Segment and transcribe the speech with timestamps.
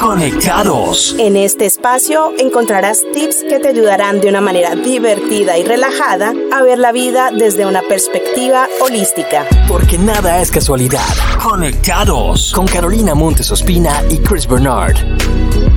[0.00, 1.14] Conectados.
[1.18, 6.62] En este espacio encontrarás tips que te ayudarán de una manera divertida y relajada a
[6.62, 9.46] ver la vida desde una perspectiva holística.
[9.68, 11.06] Porque nada es casualidad.
[11.42, 14.96] Conectados con Carolina Montes Ospina y Chris Bernard.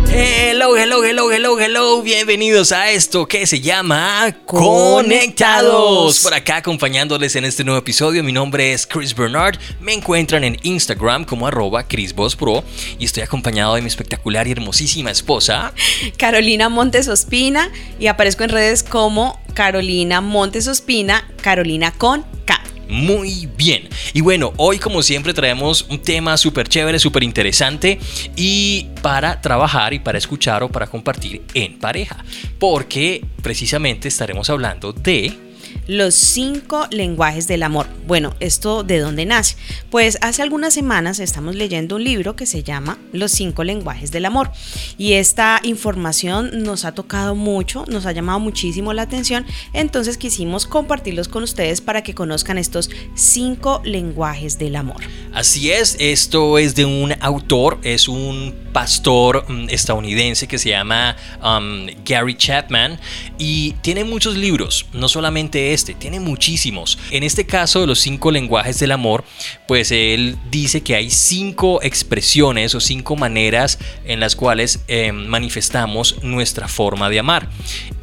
[0.09, 2.01] Hello, hello, hello, hello, hello.
[2.01, 6.21] Bienvenidos a esto que se llama Conectados.
[6.21, 8.23] Por acá acompañándoles en este nuevo episodio.
[8.23, 9.57] Mi nombre es Chris Bernard.
[9.81, 12.63] Me encuentran en Instagram como arroba ChrisBossPro
[12.97, 15.73] y estoy acompañado de mi espectacular y hermosísima esposa.
[16.17, 17.69] Carolina Montes Ospina
[17.99, 22.56] y aparezco en redes como Carolina Montes Ospina, Carolina con K.
[22.89, 23.89] Muy bien.
[24.13, 27.99] Y bueno, hoy como siempre traemos un tema súper chévere, súper interesante
[28.35, 32.23] y para trabajar y para escuchar o para compartir en pareja.
[32.59, 35.46] Porque precisamente estaremos hablando de
[35.87, 37.87] los cinco lenguajes del amor.
[38.05, 39.55] Bueno, ¿esto de dónde nace?
[39.89, 44.25] Pues hace algunas semanas estamos leyendo un libro que se llama Los cinco lenguajes del
[44.25, 44.51] amor.
[44.97, 49.45] Y esta información nos ha tocado mucho, nos ha llamado muchísimo la atención.
[49.73, 55.01] Entonces quisimos compartirlos con ustedes para que conozcan estos cinco lenguajes del amor.
[55.33, 61.15] Así es, esto es de un autor, es un pastor mm, estadounidense que se llama
[61.43, 62.99] um, Gary Chapman
[63.39, 66.99] y tiene muchos libros, no solamente este, tiene muchísimos.
[67.09, 69.23] En este caso de los cinco lenguajes del amor,
[69.67, 76.21] pues él dice que hay cinco expresiones o cinco maneras en las cuales eh, manifestamos
[76.21, 77.49] nuestra forma de amar.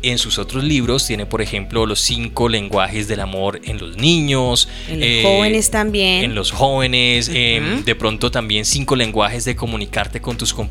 [0.02, 4.68] En sus otros libros tiene, por ejemplo, los cinco lenguajes del amor en los niños.
[4.88, 6.24] En los jóvenes también.
[6.24, 7.30] En los jóvenes.
[7.32, 10.63] Em, de pronto también cinco lenguajes de comunicarte con tus compañeros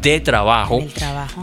[0.00, 0.80] de trabajo.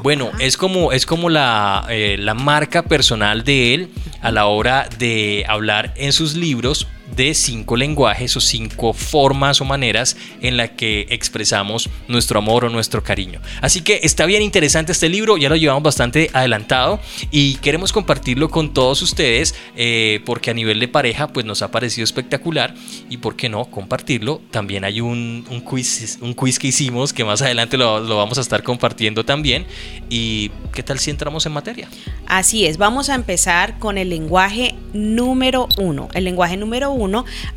[0.01, 3.89] Bueno, es como, es como la, eh, la marca personal de él
[4.21, 9.65] a la hora de hablar en sus libros de cinco lenguajes o cinco formas o
[9.65, 13.41] maneras en la que expresamos nuestro amor o nuestro cariño.
[13.61, 16.99] Así que está bien interesante este libro, ya lo llevamos bastante adelantado
[17.31, 21.71] y queremos compartirlo con todos ustedes eh, porque a nivel de pareja pues nos ha
[21.71, 22.73] parecido espectacular
[23.09, 24.41] y por qué no compartirlo.
[24.51, 28.41] También hay un, quiz, un quiz que hicimos que más adelante lo, lo vamos a
[28.41, 29.65] estar compartiendo también
[30.09, 31.87] y qué tal si entramos en materia.
[32.27, 36.09] Así es, vamos a empezar con el lenguaje número uno.
[36.13, 36.96] El lenguaje número uno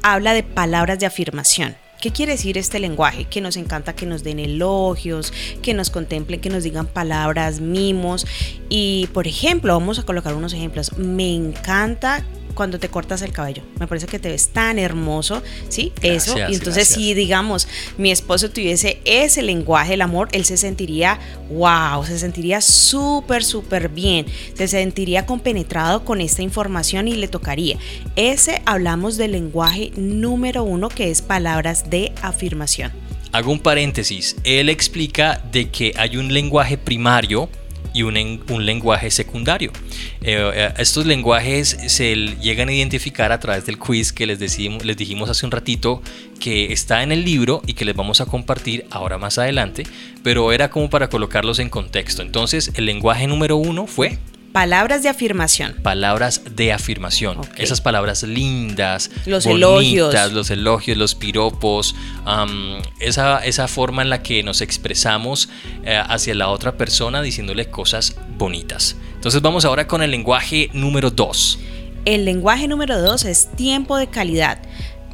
[0.03, 1.77] habla de palabras de afirmación.
[2.01, 3.27] ¿Qué quiere decir este lenguaje?
[3.27, 8.27] Que nos encanta que nos den elogios, que nos contemplen, que nos digan palabras, mimos.
[8.71, 10.97] Y por ejemplo, vamos a colocar unos ejemplos.
[10.97, 12.25] Me encanta
[12.55, 13.63] cuando te cortas el cabello.
[13.79, 15.93] Me parece que te ves tan hermoso, ¿sí?
[16.03, 16.37] Eso.
[16.39, 17.69] Y entonces si digamos,
[17.99, 21.19] mi esposo tuviese ese lenguaje del amor, él se sentiría,
[21.51, 24.27] wow, se sentiría súper, súper bien.
[24.55, 27.77] Se sentiría compenetrado con esta información y le tocaría.
[28.17, 32.93] Ese hablamos del lenguaje número uno que es palabras de afirmación.
[33.33, 34.37] Hago un paréntesis.
[34.43, 37.49] Él explica de que hay un lenguaje primario
[37.93, 39.73] y un, un lenguaje secundario.
[40.23, 44.97] Eh, eh, estos lenguajes se llegan a identificar a través del quiz que les, les
[44.97, 46.03] dijimos hace un ratito
[46.39, 49.85] que está en el libro y que les vamos a compartir ahora más adelante,
[50.23, 52.23] pero era como para colocarlos en contexto.
[52.23, 54.19] Entonces, el lenguaje número uno fue
[54.53, 55.77] Palabras de afirmación.
[55.81, 57.39] Palabras de afirmación.
[57.57, 60.13] Esas palabras lindas, los elogios.
[60.33, 61.95] los elogios, los piropos,
[62.99, 65.49] esa, esa, forma en la que nos expresamos
[65.85, 68.97] eh, hacia la otra persona diciéndole cosas bonitas.
[69.15, 71.61] Entonces vamos ahora con el lenguaje número dos.
[72.05, 74.59] El lenguaje número dos es tiempo de calidad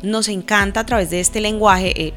[0.03, 2.15] nos encanta a través de este lenguaje eh,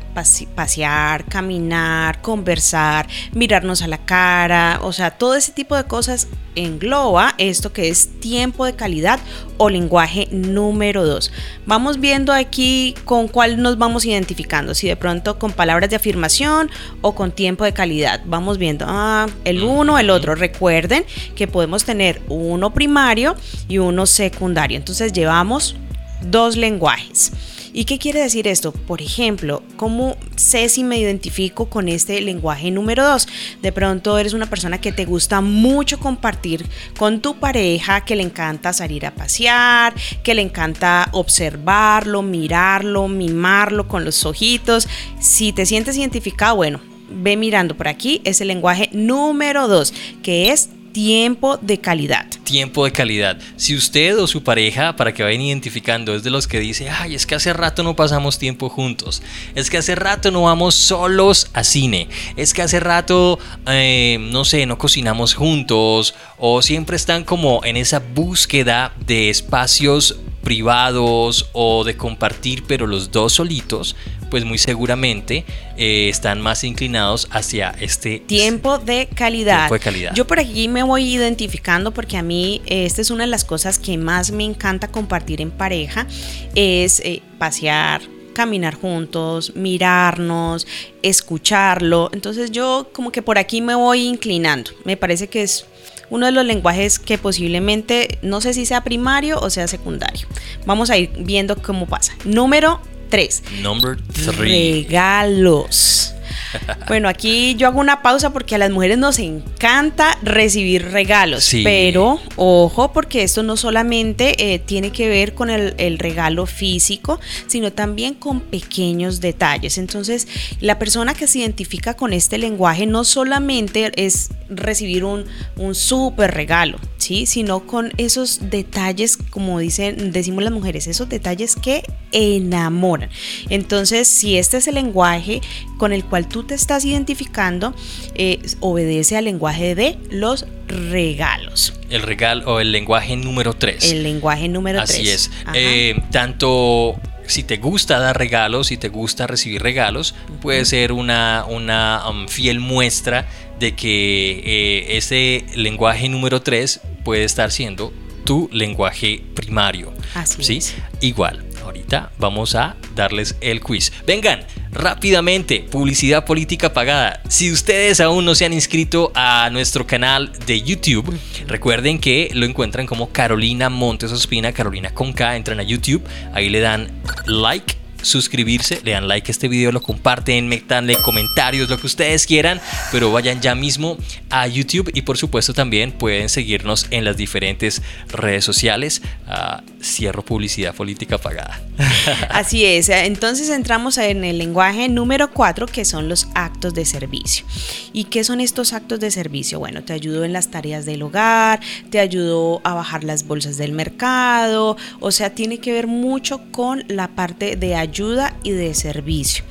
[0.56, 7.35] pasear, caminar, conversar, mirarnos a la cara, o sea, todo ese tipo de cosas engloba
[7.38, 9.19] esto que es tiempo de calidad
[9.57, 11.31] o lenguaje número dos.
[11.66, 16.69] Vamos viendo aquí con cuál nos vamos identificando, si de pronto con palabras de afirmación
[17.01, 18.22] o con tiempo de calidad.
[18.25, 20.35] Vamos viendo ah, el uno, el otro.
[20.35, 23.35] Recuerden que podemos tener uno primario
[23.68, 24.78] y uno secundario.
[24.78, 25.75] Entonces llevamos
[26.22, 27.31] dos lenguajes.
[27.79, 28.73] ¿Y qué quiere decir esto?
[28.73, 33.25] Por ejemplo, ¿cómo sé si me identifico con este lenguaje número dos?
[33.62, 36.65] De pronto eres una persona que te gusta mucho compartir
[36.98, 39.94] con tu pareja, que le encanta salir a pasear,
[40.24, 44.86] que le encanta observarlo, mirarlo, mimarlo con los ojitos.
[45.21, 50.51] Si te sientes identificado, bueno, ve mirando por aquí, es el lenguaje número dos, que
[50.51, 52.25] es tiempo de calidad.
[52.44, 53.38] Tiempo de calidad.
[53.56, 57.15] Si usted o su pareja, para que vayan identificando, es de los que dice, ay,
[57.15, 59.21] es que hace rato no pasamos tiempo juntos,
[59.56, 64.45] es que hace rato no vamos solos a cine, es que hace rato, eh, no
[64.45, 71.83] sé, no cocinamos juntos, o siempre están como en esa búsqueda de espacios privados o
[71.83, 73.95] de compartir, pero los dos solitos,
[74.30, 75.46] pues muy seguramente
[75.78, 79.68] eh, están más inclinados hacia este tiempo de calidad.
[79.68, 80.14] Tiempo de calidad.
[80.16, 83.80] Yo por aquí me voy identificando porque a mí esta es una de las cosas
[83.80, 86.08] que más me encanta compartir en pareja,
[86.56, 88.02] es eh, pasear,
[88.34, 90.66] caminar juntos, mirarnos,
[91.02, 92.10] escucharlo.
[92.14, 94.72] Entonces yo como que por aquí me voy inclinando.
[94.86, 95.66] Me parece que es
[96.10, 100.28] uno de los lenguajes que posiblemente no sé si sea primario o sea secundario.
[100.66, 102.16] Vamos a ir viendo cómo pasa.
[102.26, 103.44] Número 3.
[103.61, 104.38] Number 3.
[104.38, 106.13] Regalos.
[106.88, 112.19] Bueno, aquí yo hago una pausa porque a las mujeres nos encanta recibir regalos, pero
[112.35, 117.71] ojo porque esto no solamente eh, tiene que ver con el, el, regalo físico, sino
[117.71, 119.77] también con pequeños detalles.
[119.77, 120.27] Entonces,
[120.61, 125.25] la persona que se identifica con este lenguaje no solamente es recibir un,
[125.56, 126.79] un súper regalo,
[127.09, 127.25] ¿sí?
[127.25, 133.09] sino con esos detalles, como dicen, decimos las mujeres, esos detalles que enamoran.
[133.50, 135.41] Entonces, si este es el lenguaje
[135.77, 137.73] con el cual tú te estás identificando,
[138.13, 141.73] eh, obedece al lenguaje de los regalos.
[141.89, 143.91] El regalo o el lenguaje número 3.
[143.91, 144.91] El lenguaje número 3.
[144.91, 145.31] Así es.
[145.56, 146.95] Eh, tanto
[147.25, 152.27] si te gusta dar regalos, si te gusta recibir regalos, puede ser una, una um,
[152.27, 153.27] fiel muestra
[153.59, 157.94] de que eh, ese lenguaje número 3 puede estar siendo
[158.25, 159.94] tu lenguaje primario.
[160.13, 160.57] Así ¿sí?
[160.57, 160.75] es.
[161.01, 163.91] Igual, ahorita vamos a darles el quiz.
[164.06, 167.21] Vengan, rápidamente, publicidad política pagada.
[167.27, 171.17] Si ustedes aún no se han inscrito a nuestro canal de YouTube,
[171.47, 176.03] recuerden que lo encuentran como Carolina Montes Ospina, Carolina con K, entran a YouTube,
[176.33, 181.69] ahí le dan like suscribirse, le dan like a este video, lo comparten, metanle comentarios,
[181.69, 182.62] lo que ustedes quieran,
[182.92, 183.98] pero vayan ya mismo
[184.30, 189.01] a YouTube y por supuesto también pueden seguirnos en las diferentes redes sociales.
[189.28, 191.62] Uh, cierro publicidad política pagada.
[192.30, 197.45] Así es, entonces entramos en el lenguaje número 4 que son los actos de servicio.
[197.94, 199.60] ¿Y qué son estos actos de servicio?
[199.60, 201.60] Bueno, te ayudo en las tareas del hogar,
[201.90, 206.84] te ayudo a bajar las bolsas del mercado, o sea, tiene que ver mucho con
[206.88, 209.44] la parte de ayuda ayuda y de servicio.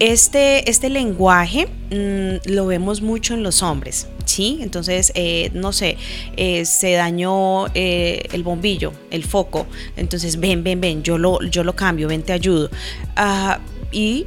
[0.00, 4.58] Este, este lenguaje mm, lo vemos mucho en los hombres, ¿sí?
[4.60, 5.96] Entonces, eh, no sé,
[6.36, 9.66] eh, se dañó eh, el bombillo, el foco,
[9.96, 12.70] entonces ven, ven, ven, yo lo, yo lo cambio, ven, te ayudo.
[13.16, 13.58] Ah,
[13.90, 14.26] y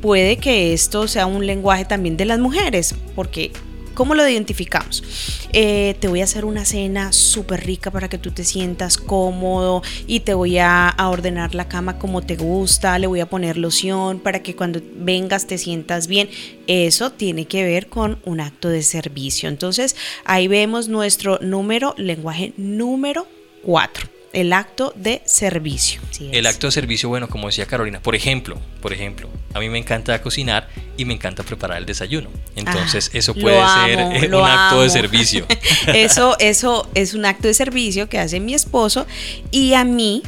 [0.00, 3.52] puede que esto sea un lenguaje también de las mujeres, porque
[3.94, 5.02] ¿Cómo lo identificamos?
[5.52, 9.82] Eh, te voy a hacer una cena súper rica para que tú te sientas cómodo
[10.06, 13.58] y te voy a, a, ordenar la cama como te gusta, le voy a poner
[13.58, 16.30] loción para que cuando vengas te sientas bien.
[16.66, 19.48] Eso tiene que ver con un acto de servicio.
[19.48, 23.26] Entonces ahí vemos nuestro número, lenguaje número
[23.62, 26.00] 4 el acto de servicio.
[26.20, 29.78] el acto de servicio, bueno, como decía Carolina, por ejemplo, por ejemplo, a mí me
[29.78, 32.30] encanta cocinar y me encanta preparar el desayuno.
[32.56, 35.46] Entonces, ah, eso puede ser un acto de servicio.
[35.94, 39.06] eso, eso es un acto de servicio que hace mi esposo
[39.50, 40.22] y a mí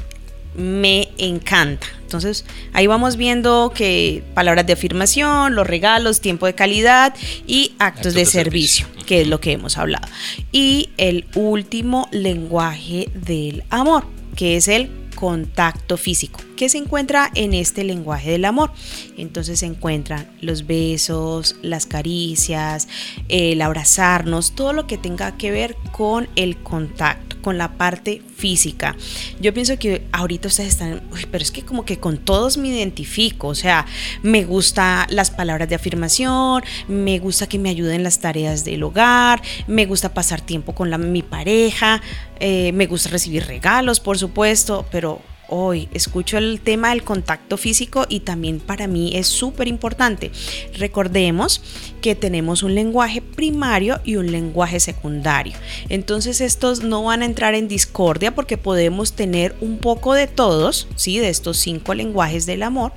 [0.54, 1.86] me encanta.
[2.14, 7.14] Entonces ahí vamos viendo que palabras de afirmación, los regalos, tiempo de calidad
[7.46, 10.06] y actos, de, servicio, que es lo que hemos hablado.
[10.52, 14.04] Y el último lenguaje del amor,
[14.36, 18.72] que es el contacto físico, que se encuentra en este lenguaje del amor.
[19.16, 22.88] Entonces se encuentran los besos, las caricias,
[23.28, 28.96] el abrazarnos, todo lo que tenga que ver con el contacto con la parte física.
[29.38, 33.48] Yo pienso que ahorita ustedes están, pero es que como que con todos me identifico,
[33.48, 33.86] o sea,
[34.22, 39.42] me gusta las palabras de afirmación, me gusta que me ayuden las tareas del hogar,
[39.66, 42.00] me gusta pasar tiempo con mi pareja,
[42.40, 45.88] eh, me gusta recibir regalos, por supuesto, pero hoy.
[45.92, 50.30] Escucho el tema del contacto físico y también para mí es súper importante.
[50.78, 51.60] Recordemos
[52.00, 55.54] que tenemos un lenguaje primario y un lenguaje secundario.
[55.88, 60.88] Entonces estos no van a entrar en discordia porque podemos tener un poco de todos,
[60.96, 61.18] ¿sí?
[61.18, 62.92] De estos cinco lenguajes del amor,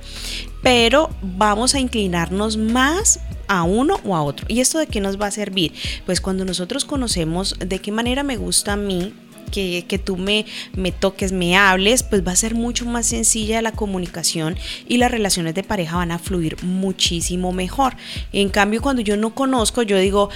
[0.62, 4.46] pero vamos a inclinarnos más a uno o a otro.
[4.48, 5.72] ¿Y esto de qué nos va a servir?
[6.06, 9.14] Pues cuando nosotros conocemos de qué manera me gusta a mí
[9.48, 13.72] que, tú me, me toques, me hables, pues va a ser mucho más sencilla la
[13.72, 17.96] comunicación y las relaciones de pareja van a fluir muchísimo mejor.
[18.32, 20.30] En cambio, cuando yo no conozco, yo digo,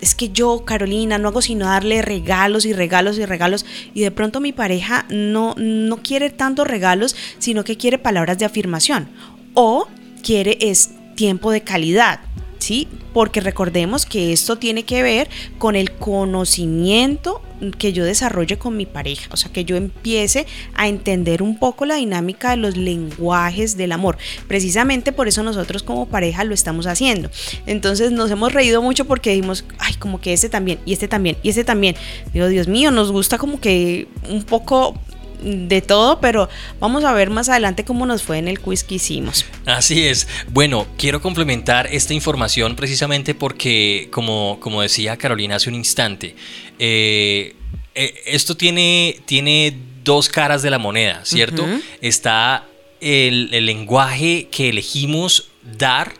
[0.00, 4.10] es que yo, Carolina, no hago sino darle regalos y regalos y regalos y de
[4.10, 9.08] pronto mi pareja no, no quiere tantos regalos, sino que quiere palabras de afirmación
[9.54, 9.88] o
[10.22, 12.20] quiere es tiempo de calidad
[12.62, 12.88] ¿sí?
[13.12, 18.86] Porque recordemos que esto tiene que ver con el conocimiento que yo desarrolle con mi
[18.86, 23.76] pareja, o sea, que yo empiece a entender un poco la dinámica de los lenguajes
[23.76, 24.18] del amor.
[24.48, 27.30] Precisamente por eso nosotros como pareja lo estamos haciendo.
[27.66, 31.36] Entonces nos hemos reído mucho porque dijimos, ay, como que este también, y este también,
[31.42, 31.96] y este también.
[32.32, 34.94] Digo, Dios mío, nos gusta como que un poco
[35.42, 36.48] de todo, pero
[36.80, 39.44] vamos a ver más adelante cómo nos fue en el quiz que hicimos.
[39.66, 40.28] Así es.
[40.48, 46.34] Bueno, quiero complementar esta información precisamente porque, como, como decía Carolina hace un instante,
[46.78, 47.54] eh,
[47.94, 51.66] eh, esto tiene, tiene dos caras de la moneda, ¿cierto?
[52.00, 52.66] Está
[53.00, 56.14] el, lenguaje que elegimos dar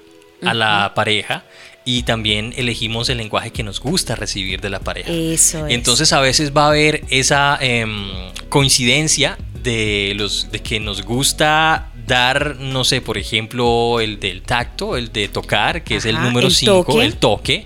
[0.44, 1.44] a la pareja
[1.84, 5.10] y también elegimos el lenguaje que nos gusta recibir de la pareja.
[5.10, 5.74] Eso es.
[5.74, 8.10] Entonces a veces va a haber esa em,
[8.48, 14.96] coincidencia de, los, de que nos gusta dar, no sé, por ejemplo, el del tacto,
[14.96, 17.64] el de tocar, que es el número 5, el toque,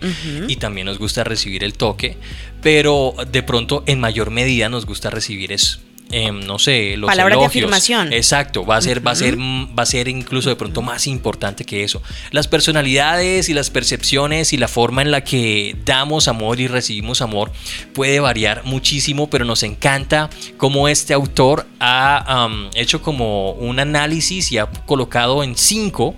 [0.48, 2.16] y también nos gusta recibir el toque,
[2.62, 5.80] pero de pronto en mayor medida nos gusta recibir eso.
[6.10, 8.12] Em, no sé, los Palabras de afirmación.
[8.12, 11.64] Exacto, va a ser, va a ser, va a ser incluso de pronto más importante
[11.64, 12.00] que eso.
[12.30, 17.22] Las personalidades y las percepciones y la forma en la que damos amor y recibimos
[17.22, 17.50] amor
[17.92, 24.58] puede variar muchísimo, pero nos encanta cómo este autor ha hecho como un análisis y
[24.58, 26.14] ha colocado en cinco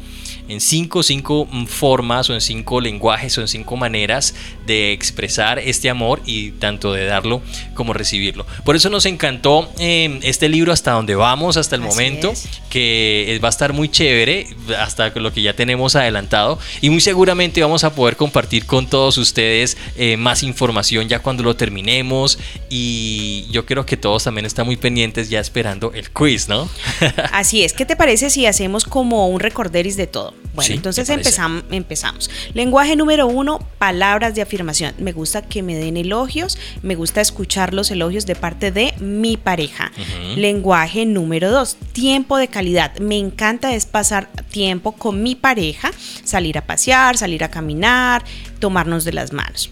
[0.48, 4.34] en cinco, cinco mm, formas o en cinco lenguajes o en cinco maneras
[4.66, 7.42] de expresar este amor y tanto de darlo
[7.74, 8.46] como recibirlo.
[8.64, 12.32] Por eso nos encantó em, este libro hasta donde vamos hasta el momento,
[12.70, 14.46] que va a estar muy chévere
[14.78, 19.18] hasta lo que ya tenemos adelantado y muy seguramente vamos a poder compartir con todos
[19.18, 22.38] ustedes eh, más información ya cuando lo terminemos
[22.68, 26.68] y yo creo que todos también están muy pendientes ya esperando el quiz, ¿no?
[27.32, 30.37] Así es, ¿qué te parece si hacemos como un recorderis de todo?
[30.58, 32.30] Bueno, entonces empezamos, empezamos.
[32.52, 34.94] Lenguaje número uno, palabras de afirmación.
[34.98, 39.36] Me gusta que me den elogios, me gusta escuchar los elogios de parte de mi
[39.36, 39.92] pareja.
[40.36, 42.98] Lenguaje número dos, tiempo de calidad.
[42.98, 45.92] Me encanta es pasar tiempo con mi pareja,
[46.24, 48.24] salir a pasear, salir a caminar,
[48.58, 49.70] tomarnos de las manos.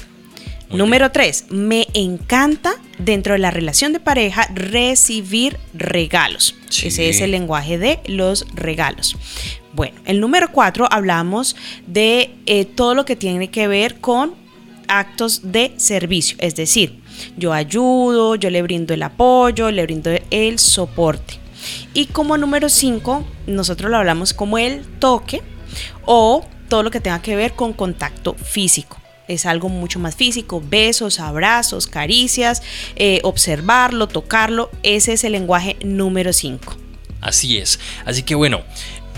[0.71, 6.57] Número tres, me encanta dentro de la relación de pareja recibir regalos.
[6.83, 9.17] Ese es el lenguaje de los regalos.
[9.73, 11.55] Bueno, el número cuatro hablamos
[11.87, 14.35] de eh, todo lo que tiene que ver con
[14.89, 17.01] actos de servicio, es decir,
[17.37, 21.35] yo ayudo, yo le brindo el apoyo, le brindo el soporte.
[21.95, 25.43] Y como número cinco, nosotros lo hablamos como el toque
[26.05, 28.99] o todo lo que tenga que ver con contacto físico.
[29.29, 32.63] Es algo mucho más físico, besos, abrazos, caricias,
[32.97, 34.71] eh, observarlo, tocarlo.
[34.83, 36.77] Ese es el lenguaje número 5.
[37.21, 37.81] Así es.
[38.05, 38.63] Así que bueno,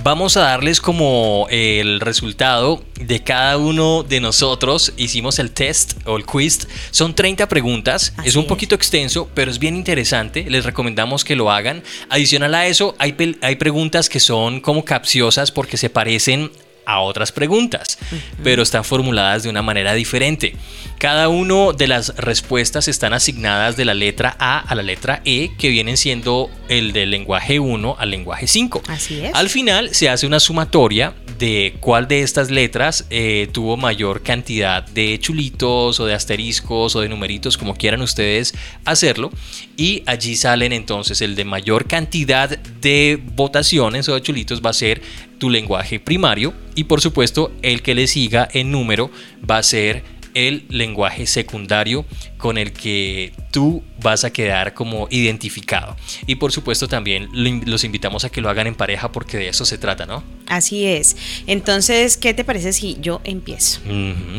[0.04, 4.92] Vamos a darles como el resultado de cada uno de nosotros.
[4.96, 6.68] Hicimos el test o el quiz.
[6.92, 8.14] Son 30 preguntas.
[8.24, 10.46] es un poquito extenso, pero es bien interesante.
[10.48, 11.82] Les recomendamos que lo hagan.
[12.10, 16.52] Adicional a eso, hay, hay preguntas que son como capciosas porque se parecen
[16.88, 17.99] a otras preguntas,
[18.42, 20.57] pero están formuladas de una manera diferente.
[20.99, 25.50] Cada una de las respuestas están asignadas de la letra A a la letra E,
[25.59, 28.83] que vienen siendo el del lenguaje 1 al lenguaje 5.
[28.88, 29.35] Así es.
[29.35, 34.85] Al final se hace una sumatoria de cuál de estas letras eh, tuvo mayor cantidad
[34.87, 38.54] de chulitos o de asteriscos o de numeritos, como quieran ustedes
[38.85, 39.30] hacerlo.
[39.76, 44.75] Y allí salen entonces el de mayor cantidad de votaciones o de chulitos va a
[44.75, 45.00] ser
[45.38, 49.11] tu lenguaje primario y por supuesto el que le siga en número
[49.49, 50.02] va a ser
[50.35, 52.04] el lenguaje secundario
[52.37, 55.97] con el que tú vas a quedar como identificado.
[56.26, 59.64] Y por supuesto también los invitamos a que lo hagan en pareja porque de eso
[59.64, 60.23] se trata, ¿no?
[60.47, 61.16] Así es.
[61.47, 63.80] Entonces, ¿qué te parece si yo empiezo?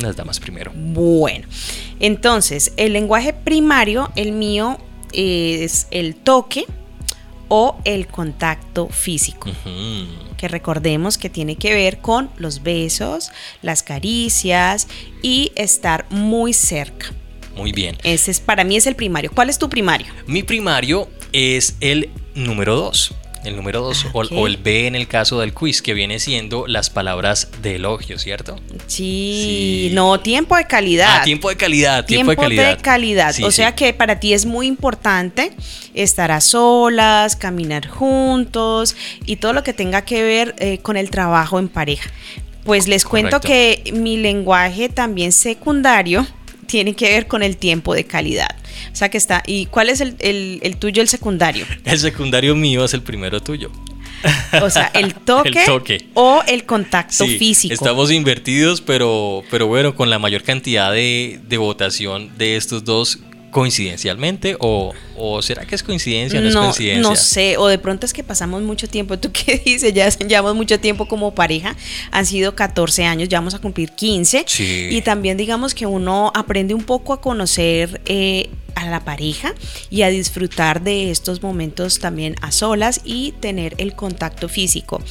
[0.00, 0.72] las damas primero.
[0.74, 1.46] Bueno,
[2.00, 4.78] entonces, el lenguaje primario, el mío,
[5.12, 6.64] es el toque
[7.50, 9.50] o el contacto físico
[10.38, 13.30] que recordemos que tiene que ver con los besos,
[13.60, 14.88] las caricias
[15.20, 17.12] y estar muy cerca.
[17.54, 17.98] Muy bien.
[18.04, 19.30] Ese es para mí es el primario.
[19.34, 20.06] ¿Cuál es tu primario?
[20.26, 25.08] Mi primario es el número 2 el número 2, ah, o, el B en el
[25.08, 28.56] caso del quiz, que viene siendo las palabras de elogio, ¿cierto?
[28.86, 31.20] Sí, no, tiempo de calidad.
[31.20, 32.76] Ah, tiempo de calidad, tiempo, de calidad.
[32.76, 33.34] De calidad.
[33.42, 35.52] o sea que para ti es muy importante
[35.94, 41.10] estar a solas, caminar juntos y todo lo que tenga que ver eh, con el
[41.10, 42.10] trabajo en pareja.
[42.64, 46.26] Pues les cuento que mi lenguaje también secundario
[46.66, 48.59] tiene que ver con el tiempo de calidad.
[48.92, 49.42] O sea que está.
[49.46, 51.66] ¿Y cuál es el, tuyo, el secundario?
[51.84, 53.70] El secundario mío es el primero tuyo.
[54.60, 57.72] O sea, el toque, o el contacto físico.
[57.72, 63.18] Estamos invertidos, pero, pero bueno, con la mayor cantidad de, de votación de estos dos
[63.50, 67.02] coincidencialmente o, o, será que es coincidencia o no, es coincidencia?
[67.02, 69.18] No sé, o de pronto es que pasamos mucho tiempo.
[69.18, 69.92] ¿Tú qué dices?
[69.92, 71.76] Ya llevamos mucho tiempo como pareja.
[72.10, 74.46] Han sido 14 años, ya vamos a cumplir 15.
[74.90, 79.54] Y también digamos que uno aprende un poco a conocer eh, a la pareja
[79.90, 85.02] y a disfrutar de estos momentos también a solas y tener el contacto físico.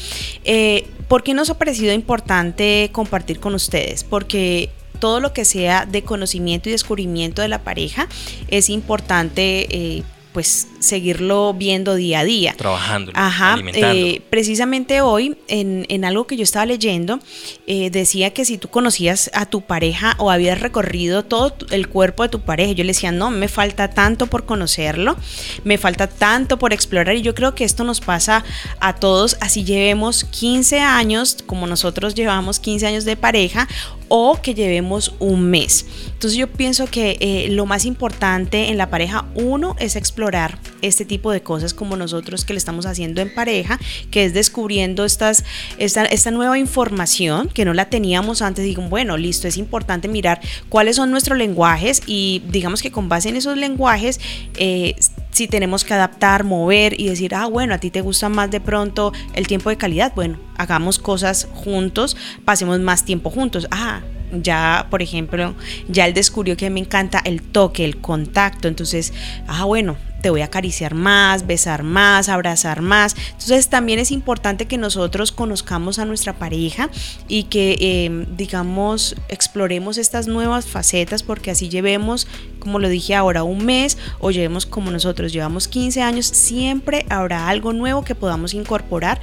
[0.44, 4.04] Eh, ¿Por qué nos ha parecido importante compartir con ustedes?
[4.04, 4.70] Porque
[5.00, 8.08] todo lo que sea de conocimiento y descubrimiento de la pareja
[8.48, 10.04] es importante eh,
[10.34, 12.54] pues seguirlo viendo día a día.
[12.58, 13.12] Trabajando.
[13.16, 13.58] Ajá.
[13.74, 17.20] Eh, precisamente hoy, en, algo que yo estaba leyendo,
[17.68, 22.24] eh, decía que si tú conocías a tu pareja o habías recorrido todo el cuerpo
[22.24, 25.18] de tu pareja, yo le decía, no, me falta tanto por conocerlo,
[25.64, 28.44] me falta tanto por explorar y yo creo que esto nos pasa
[28.80, 33.68] a todos, así llevemos 15 años, como nosotros llevamos 15 años de pareja,
[34.08, 35.86] o que llevemos un mes.
[36.08, 41.06] Entonces yo pienso que eh, lo más importante en la pareja, uno, es explorar este
[41.06, 43.80] tipo de cosas como nosotros que le estamos haciendo en pareja,
[44.12, 45.44] que es descubriendo estas,
[45.78, 48.64] esta, esta nueva información que no la teníamos antes.
[48.66, 53.30] Digo, bueno, listo, es importante mirar cuáles son nuestros lenguajes y digamos que con base
[53.30, 54.20] en esos lenguajes,
[54.58, 54.96] eh,
[55.32, 58.60] si tenemos que adaptar, mover y decir, ah, bueno, a ti te gusta más de
[58.60, 63.68] pronto el tiempo de calidad, bueno, hagamos cosas juntos, pasemos más tiempo juntos.
[63.72, 65.56] Ah, ya, por ejemplo,
[65.88, 69.14] ya él descubrió que me encanta el toque, el contacto, entonces,
[69.48, 73.16] ah, bueno, te voy a acariciar más, besar más, abrazar más.
[73.32, 76.90] Entonces también es importante que nosotros conozcamos a nuestra pareja
[77.28, 82.28] y que, em, digamos, exploremos estas nuevas facetas porque así llevemos,
[82.60, 87.48] como lo dije ahora, un mes o llevemos como nosotros llevamos 15 años, siempre habrá
[87.48, 89.22] algo nuevo que podamos incorporar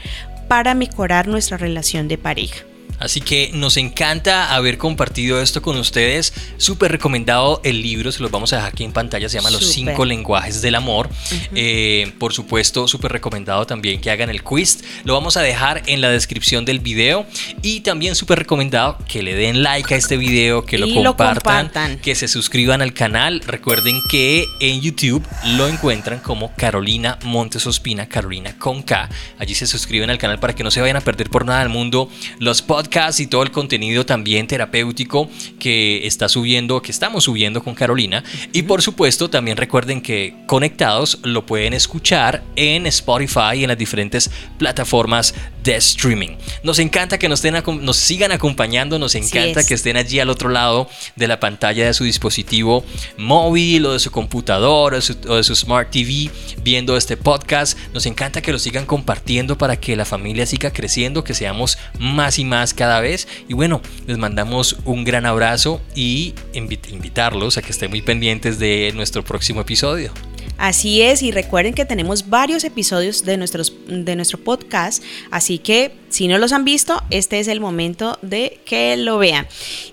[0.48, 2.64] para mejorar nuestra relación de pareja.
[2.98, 6.32] Así que nos encanta haber compartido esto con ustedes.
[6.56, 9.66] Súper recomendado el libro, se los vamos a dejar aquí en pantalla, se llama Los
[9.66, 11.10] cinco lenguajes del amor.
[11.54, 14.82] Eh, por supuesto, súper recomendado también que hagan el quiz.
[15.04, 17.26] Lo vamos a dejar en la descripción del video.
[17.62, 22.14] Y también súper recomendado que le den like a este video, que lo compartan, que
[22.14, 23.42] se suscriban al canal.
[23.46, 29.08] Recuerden que en YouTube lo encuentran como Carolina Montes Ospina, Carolina con K.
[29.38, 31.68] Allí se suscriben al canal para que no se vayan a perder por nada del
[31.68, 32.85] mundo los podcasts
[33.18, 38.22] y todo el contenido también terapéutico que está subiendo, que estamos subiendo con Carolina.
[38.52, 43.78] Y por supuesto, también recuerden que conectados lo pueden escuchar en Spotify y en las
[43.78, 45.34] diferentes plataformas
[45.66, 46.36] de streaming.
[46.62, 50.48] Nos encanta que nos, estén, nos sigan acompañando, nos encanta que estén allí al otro
[50.48, 52.84] lado de la pantalla de su dispositivo
[53.18, 56.30] móvil o de su computador o de su Smart TV
[56.62, 57.76] viendo este podcast.
[57.92, 62.38] Nos encanta que lo sigan compartiendo para que la familia siga creciendo, que seamos más
[62.38, 63.28] y más cada vez.
[63.48, 68.92] Y bueno, les mandamos un gran abrazo y invitarlos a que estén muy pendientes de
[68.94, 70.12] nuestro próximo episodio.
[70.58, 75.92] Así es, y recuerden que tenemos varios episodios de, nuestros, de nuestro podcast, así que
[76.16, 79.46] si no los han visto, este es el momento de que lo vean.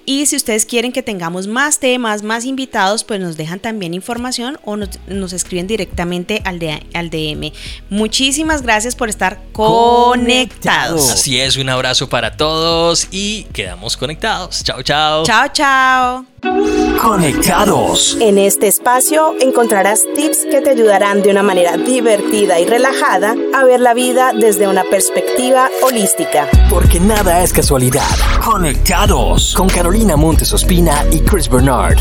[0.06, 4.58] Y si ustedes quieren que tengamos más temas, más invitados, pues nos dejan también información
[4.64, 6.62] o nos, escriben directamente al,
[6.94, 7.52] al DM.
[7.90, 11.12] Muchísimas gracias por estar conectados.
[11.12, 14.64] Así es, un abrazo para todos y quedamos conectados.
[14.64, 15.26] Chao, chao.
[15.26, 16.26] Chao, chao.
[17.02, 18.18] Conectados.
[18.20, 23.64] En este espacio encontrarás tips que te ayudarán de una manera divertida y relajada a
[23.64, 26.13] ver la vida desde una perspectiva holística.
[26.70, 28.06] Porque nada es casualidad.
[28.44, 31.98] Conectados con Carolina Montes Ospina y Chris Bernard.